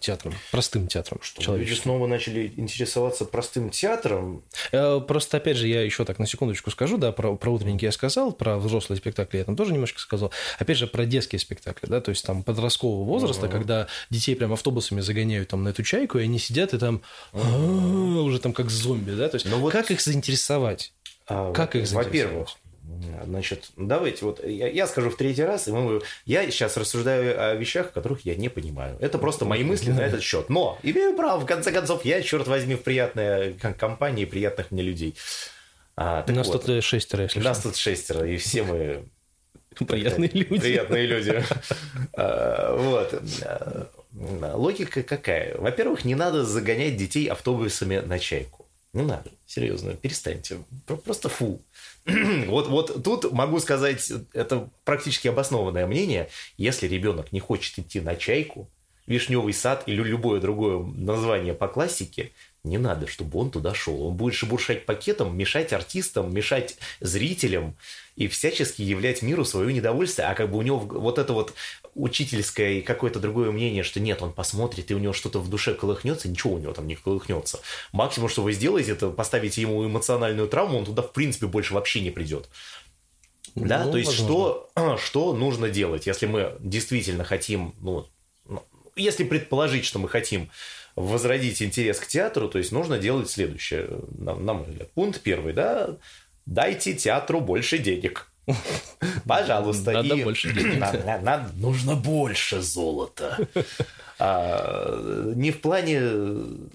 [0.00, 1.20] театром, простым театром.
[1.22, 4.42] Что люди снова начали интересоваться простым театром?
[4.72, 7.92] Э, просто, опять же, я еще так на секундочку скажу, да, про, про утренники я
[7.92, 10.32] сказал, про взрослые спектакли я там тоже немножко сказал.
[10.58, 13.52] Опять же, про детские спектакли, да, то есть там подросткового возраста, uh-huh.
[13.52, 18.20] когда детей прям автобусами загоняют там на эту чайку, и они сидят и там uh-huh.
[18.22, 20.92] уже там как зомби, да, то есть ну, как их заинтересовать?
[21.26, 22.06] А, как их заинтересовать?
[22.06, 22.48] Во-первых,
[23.24, 27.54] Значит, давайте, вот я, я скажу в третий раз, и мы, я сейчас рассуждаю о
[27.54, 28.96] вещах, которых я не понимаю.
[29.00, 30.48] Это просто мои мысли на этот счет.
[30.48, 35.14] Но имею право, в конце концов, я, черт возьми, в приятной компании приятных мне людей.
[35.96, 37.68] А, Нас вот, тут шестеро, если Нас что.
[37.68, 39.04] тут шестеро, и все мы
[39.86, 40.60] приятные люди.
[40.60, 41.44] Приятные люди.
[42.14, 43.22] А, вот.
[44.12, 45.56] Логика какая?
[45.56, 48.61] Во-первых, не надо загонять детей автобусами на чайку.
[48.92, 50.58] Не надо, серьезно, перестаньте.
[51.04, 51.62] Просто фу.
[52.46, 56.28] вот, вот тут могу сказать, это практически обоснованное мнение.
[56.58, 58.68] Если ребенок не хочет идти на чайку,
[59.06, 62.32] вишневый сад или любое другое название по классике,
[62.64, 64.00] не надо, чтобы он туда шел.
[64.02, 67.74] Он будет шебуршать пакетом, мешать артистам, мешать зрителям
[68.14, 70.28] и всячески являть миру свое недовольствие.
[70.28, 71.54] А как бы у него вот это вот
[71.94, 75.74] учительское и какое-то другое мнение, что нет, он посмотрит, и у него что-то в душе
[75.74, 77.60] колыхнется, ничего у него там не колыхнется.
[77.92, 82.00] Максимум, что вы сделаете, это поставите ему эмоциональную травму, он туда, в принципе, больше вообще
[82.00, 82.48] не придет.
[83.54, 88.06] Да, ну, то есть что, что нужно делать, если мы действительно хотим, ну,
[88.46, 88.64] ну,
[88.96, 90.50] если предположить, что мы хотим
[90.96, 94.90] возродить интерес к театру, то есть нужно делать следующее, на, на мой взгляд.
[94.92, 95.96] Пункт первый, да,
[96.46, 98.31] дайте театру больше денег.
[99.26, 99.92] Пожалуйста.
[99.92, 100.24] Надо и...
[100.24, 100.78] больше денег.
[100.78, 103.38] Надо, надо, нужно больше золота.
[104.18, 106.00] А, не в плане,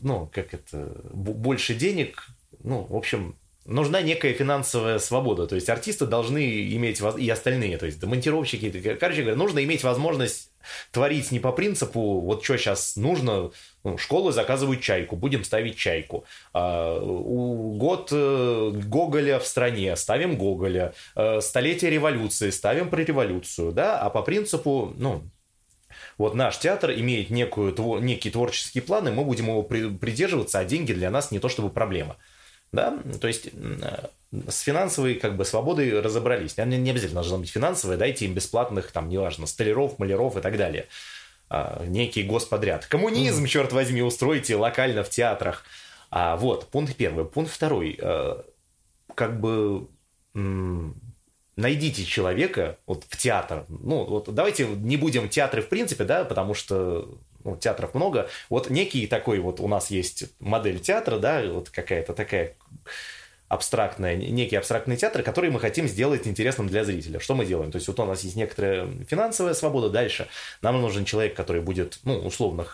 [0.01, 2.27] ну, как это, больше денег,
[2.63, 5.47] ну, в общем, нужна некая финансовая свобода.
[5.47, 10.49] То есть артисты должны иметь, и остальные, то есть монтировщики, короче говоря, нужно иметь возможность
[10.91, 13.51] творить не по принципу, вот что сейчас нужно,
[13.83, 16.25] ну, школы заказывают чайку, будем ставить чайку.
[16.53, 20.93] А, год э, Гоголя в стране, ставим Гоголя.
[21.15, 25.23] А, столетие революции, ставим про революцию, да, а по принципу, ну,
[26.17, 30.93] вот наш театр имеет некую, некий творческий план, и мы будем его придерживаться, а деньги
[30.93, 32.17] для нас не то чтобы проблема.
[32.71, 32.97] Да?
[33.21, 34.07] То есть э,
[34.49, 36.57] с финансовой как бы свободой разобрались.
[36.57, 40.57] Не, не обязательно должно быть финансовая, дайте им бесплатных, там, неважно, столяров, маляров и так
[40.57, 40.87] далее.
[41.49, 42.85] А, некий господряд.
[42.85, 43.47] Коммунизм, mm.
[43.47, 45.63] черт возьми, устройте локально в театрах.
[46.09, 47.25] А, вот, пункт первый.
[47.25, 47.97] Пункт второй.
[48.01, 48.43] А,
[49.15, 49.87] как бы
[51.55, 53.65] найдите человека вот в театр.
[53.69, 57.17] Ну, вот давайте не будем театры в принципе, да, потому что
[57.47, 58.29] ну, театров много.
[58.49, 62.55] Вот некий такой вот у нас есть модель театра, да, вот какая-то такая
[63.47, 67.19] абстрактная, некий абстрактный театр, который мы хотим сделать интересным для зрителя.
[67.19, 67.71] Что мы делаем?
[67.71, 70.27] То есть вот у нас есть некоторая финансовая свобода, дальше
[70.61, 72.67] нам нужен человек, который будет, ну, условно,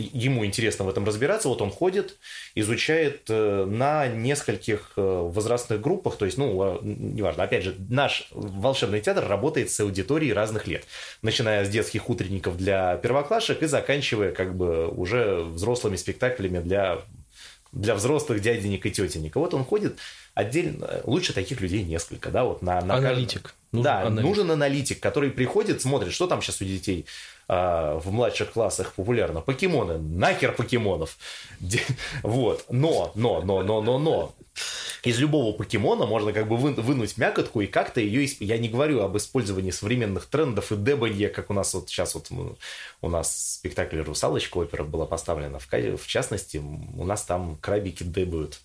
[0.00, 2.16] ему интересно в этом разбираться, вот он ходит,
[2.54, 8.28] изучает э, на нескольких э, возрастных группах, то есть, ну, а, неважно, опять же, наш
[8.30, 10.84] волшебный театр работает с аудиторией разных лет,
[11.22, 16.98] начиная с детских утренников для первоклашек и заканчивая как бы уже взрослыми спектаклями для,
[17.72, 19.36] для взрослых дяденек и тетенек.
[19.36, 19.98] И вот он ходит
[20.34, 22.80] отдельно, лучше таких людей несколько, да, вот на...
[22.80, 23.54] на аналитик.
[23.72, 24.24] Нужен да, аналитик.
[24.24, 27.06] нужен аналитик, который приходит, смотрит, что там сейчас у детей
[27.52, 29.40] а, в младших классах популярно.
[29.40, 31.16] Покемоны, нахер покемонов.
[32.22, 34.32] Вот, но, но, но, но, но, но,
[35.02, 38.30] из любого покемона можно как бы вынуть мякотку и как-то ее...
[38.38, 42.30] Я не говорю об использовании современных трендов и дебанье, как у нас вот сейчас вот
[43.00, 45.58] у нас спектакль «Русалочка» опера была поставлена.
[45.58, 48.60] В, в частности, у нас там крабики дебают.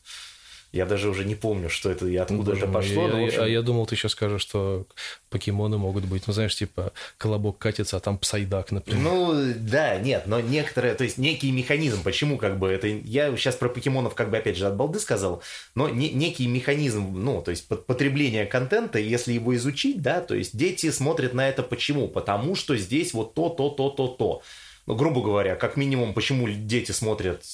[0.76, 3.08] Я даже уже не помню, что это и откуда Боже это пошло.
[3.08, 3.42] Я, но, общем...
[3.44, 4.86] А я думал, ты сейчас скажешь, что
[5.30, 9.02] покемоны могут быть, ну, знаешь, типа колобок катится, а там псайдак, например.
[9.02, 12.88] Ну, да, нет, но некоторые, то есть некий механизм, почему как бы это...
[12.88, 15.42] Я сейчас про покемонов как бы опять же от балды сказал,
[15.76, 20.58] но не, некий механизм, ну, то есть потребление контента, если его изучить, да, то есть
[20.58, 22.10] дети смотрят на это почему?
[22.10, 24.42] Потому что здесь вот то, то, то, то, то.
[24.88, 27.46] Ну, грубо говоря, как минимум, почему дети смотрят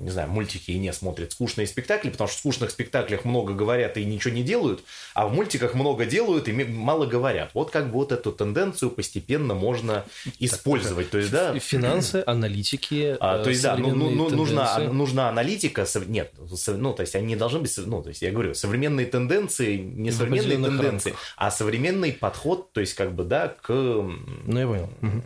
[0.00, 3.96] не знаю, мультики и не смотрят скучные спектакли, потому что в скучных спектаклях много говорят
[3.96, 7.50] и ничего не делают, а в мультиках много делают и мало говорят.
[7.54, 10.04] Вот как бы вот эту тенденцию постепенно можно
[10.38, 11.10] использовать.
[11.10, 11.58] То есть, да...
[11.58, 16.32] Финансы, аналитики, а, То есть, да, ну, ну, нужна, нужна аналитика, нет,
[16.66, 20.58] ну, то есть они должны быть, ну, то есть я говорю, современные тенденции, не современные
[20.58, 21.34] тенденции, рамках.
[21.36, 23.68] а современный подход, то есть как бы, да, к...
[23.68, 24.90] Ну, я понял.
[25.02, 25.22] Угу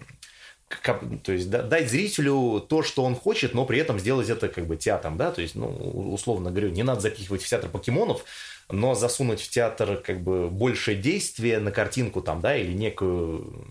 [1.22, 4.66] то есть да, дать зрителю то, что он хочет, но при этом сделать это как
[4.66, 8.24] бы театром, да, то есть, ну, условно говорю, не надо запихивать в театр покемонов,
[8.70, 13.66] но засунуть в театр как бы больше действия на картинку там, да, или некую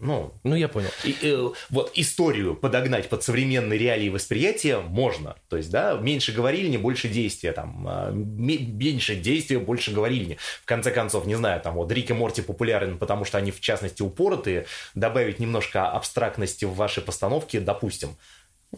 [0.00, 0.88] ну, ну я понял.
[1.04, 5.36] И, э, вот историю подогнать под современные реалии восприятия можно.
[5.48, 7.52] То есть, да, меньше говорильни, больше действия.
[7.52, 10.38] Там, э, меньше действия, больше говорильни.
[10.62, 13.60] В конце концов, не знаю, там вот Рик и Морти популярен, потому что они в
[13.60, 14.66] частности упоротые.
[14.94, 18.16] Добавить немножко абстрактности в вашей постановке, допустим.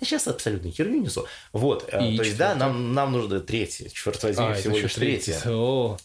[0.00, 1.26] Я сейчас абсолютно херню несу.
[1.52, 4.94] Вот, э, и то есть, да, нам, нам нужно третье, черт возьми, а, всего лишь
[4.94, 5.38] третье.
[5.46, 5.98] О.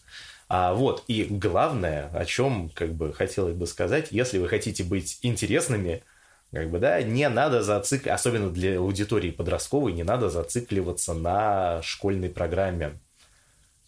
[0.49, 5.19] А, вот, и главное, о чем как бы хотелось бы сказать, если вы хотите быть
[5.21, 6.03] интересными,
[6.51, 12.29] как бы, да, не надо зацикливаться, особенно для аудитории подростковой, не надо зацикливаться на школьной
[12.29, 12.97] программе.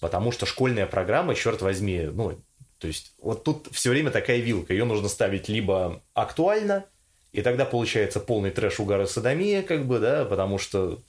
[0.02, 2.38] Потому что школьная программа, черт возьми, ну,
[2.80, 6.86] то есть вот тут все время такая вилка, ее нужно ставить либо актуально,
[7.32, 11.00] и тогда получается полный трэш, угар садомия, как бы, да, потому что,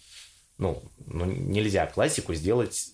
[0.58, 2.92] ну, ну нельзя классику сделать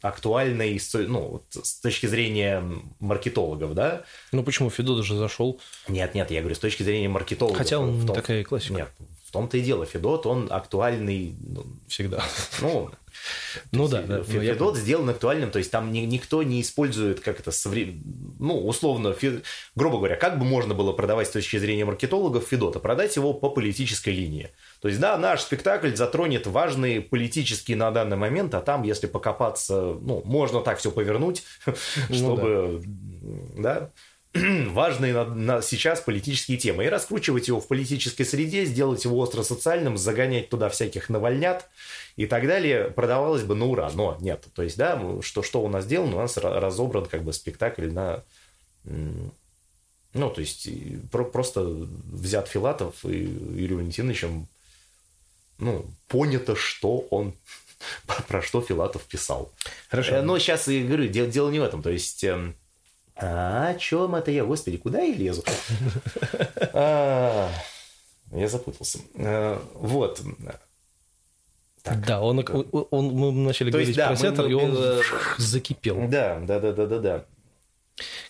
[0.00, 2.62] актуальной, ну, с точки зрения
[3.00, 4.04] маркетологов, да?
[4.32, 4.70] Ну, почему?
[4.70, 5.60] Федот же зашел.
[5.88, 7.58] Нет, нет, я говорю, с точки зрения маркетологов.
[7.58, 8.74] Хотя он том, такая классика.
[8.74, 8.88] Нет,
[9.24, 9.84] в том-то и дело.
[9.84, 11.34] Федот, он актуальный...
[11.40, 12.24] Ну, Всегда.
[12.60, 12.90] Ну,
[13.72, 14.22] ну да, да.
[14.22, 17.94] Федот ну, сделан актуальным, то есть там ни, никто не использует, как это, совре...
[18.38, 19.40] ну, условно, фи...
[19.74, 23.50] грубо говоря, как бы можно было продавать с точки зрения маркетологов Федота, продать его по
[23.50, 24.50] политической линии.
[24.80, 29.96] То есть, да, наш спектакль затронет важные политические на данный момент, а там, если покопаться,
[30.00, 31.42] ну, можно так все повернуть,
[32.08, 32.82] ну чтобы,
[33.56, 33.90] да,
[34.34, 39.42] важные на, на сейчас политические темы и раскручивать его в политической среде, сделать его остро
[39.42, 41.66] социальным, загонять туда всяких навальнят
[42.18, 43.92] и так далее, продавалось бы на ура.
[43.94, 44.44] Но нет.
[44.52, 46.16] То есть, да, что, что у нас сделано?
[46.16, 48.24] У нас разобран как бы спектакль на...
[48.84, 50.68] Ну, то есть,
[51.12, 54.48] про, просто взят Филатов и Юрием Валентиновичем,
[55.58, 57.34] ну, понято, что он
[58.26, 59.52] про что Филатов писал.
[59.88, 60.16] Хорошо.
[60.16, 61.84] Э, но сейчас, я говорю, дело, дело не в этом.
[61.84, 62.56] То есть, эм,
[63.14, 65.44] а о чем это я, господи, куда я лезу?
[66.72, 67.48] А,
[68.32, 68.98] я запутался.
[69.14, 70.20] А, вот.
[71.82, 72.06] Так.
[72.06, 74.70] Да, он, он, он, мы начали То говорить есть, да, про театр, мы, и он
[74.70, 75.02] мы,
[75.38, 76.08] закипел.
[76.08, 77.24] Да, да, да, да, да, да.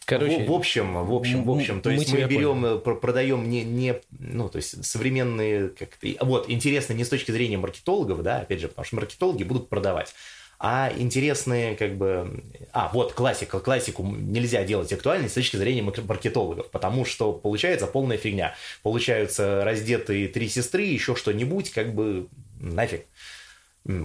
[0.04, 2.76] Короче, в, в общем, в общем, в общем, то есть мы, берем, поняли.
[2.76, 7.58] Э, продаем не, не, ну, то есть современные, как вот, интересно не с точки зрения
[7.58, 10.14] маркетологов, да, опять же, потому что маркетологи будут продавать,
[10.61, 12.42] а интересные как бы...
[12.72, 13.61] А, вот классика.
[13.61, 18.56] Классику нельзя делать актуальной с точки зрения маркетологов, потому что получается полная фигня.
[18.82, 22.26] Получаются раздетые три сестры, еще что-нибудь, как бы
[22.58, 23.06] нафиг.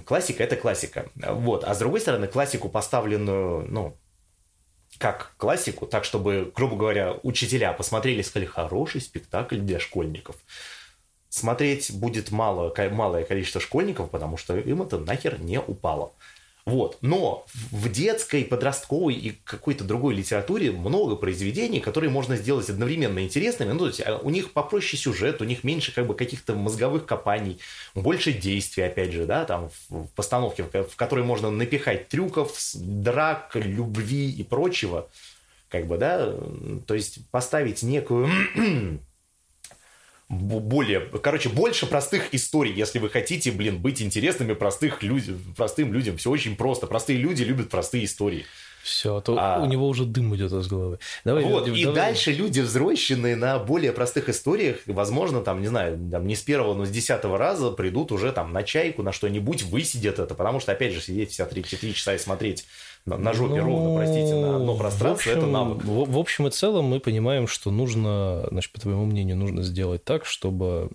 [0.05, 1.09] Классика– это классика.
[1.15, 1.63] Вот.
[1.63, 3.97] А с другой стороны, классику, поставленную, ну,
[4.97, 10.35] как классику, так, чтобы, грубо говоря, учителя посмотрели и сказали, хороший спектакль для школьников.
[11.29, 16.13] Смотреть будет мало, малое количество школьников, потому что им это нахер не упало.
[16.65, 16.97] Вот.
[17.01, 23.73] Но в детской, подростковой и какой-то другой литературе много произведений, которые можно сделать одновременно интересными.
[23.73, 27.05] Ну, то есть а, у них попроще сюжет, у них меньше как бы каких-то мозговых
[27.05, 27.59] копаний,
[27.95, 34.31] больше действий, опять же, да, там в постановке, в которой можно напихать трюков, драк, любви
[34.31, 35.09] и прочего.
[35.67, 36.33] Как бы, да,
[36.85, 38.29] то есть поставить некую
[40.37, 46.17] более, короче, больше простых историй, если вы хотите, блин, быть интересными простых людям, простым людям.
[46.17, 46.87] Все очень просто.
[46.87, 48.45] Простые люди любят простые истории.
[48.83, 49.61] Все, а то а...
[49.61, 50.99] у него уже дым идет из головы.
[51.23, 51.95] Давай, вот, давай, и давай.
[51.95, 56.73] дальше люди взросленные на более простых историях, возможно, там, не знаю, там, не с первого,
[56.73, 60.73] но с десятого раза придут уже там на чайку, на что-нибудь, высидят это, потому что,
[60.73, 62.65] опять же, сидеть вся 33 часа и смотреть
[63.05, 65.83] на, на жопе ну, ровно, простите, на одно пространство, общем, это навык.
[65.85, 70.03] В, в общем и целом мы понимаем, что нужно, значит, по твоему мнению, нужно сделать
[70.03, 70.89] так, чтобы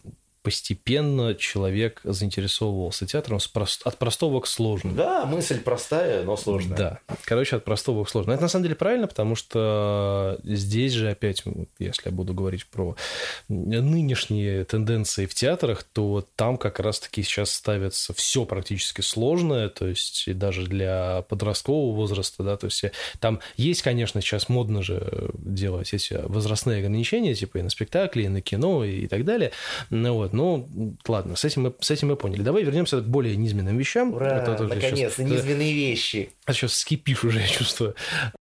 [0.49, 3.38] постепенно человек заинтересовывался театром
[3.84, 4.96] от простого к сложному.
[4.96, 6.74] Да, мысль простая, но сложная.
[6.78, 8.32] Да, короче, от простого к сложному.
[8.32, 11.42] Это на самом деле правильно, потому что здесь же опять,
[11.78, 12.96] если я буду говорить про
[13.51, 20.28] нынешние тенденции в театрах, то там как раз-таки сейчас ставится все практически сложное, то есть
[20.28, 22.84] и даже для подросткового возраста, да, то есть
[23.20, 28.28] там есть, конечно, сейчас модно же делать эти возрастные ограничения, типа и на спектакли, и
[28.28, 29.53] на кино, и так далее,
[29.90, 32.43] ну вот, ну, ладно, с этим мы, с этим мы поняли.
[32.43, 34.14] Давай вернемся к более низменным вещам.
[34.14, 36.30] Ура, наконец, сейчас, низменные вещи.
[36.47, 37.95] А сейчас скипишь уже, я чувствую.